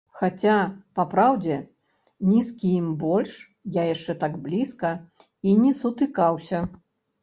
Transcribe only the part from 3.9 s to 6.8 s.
яшчэ так блізка і не сутыкаўся.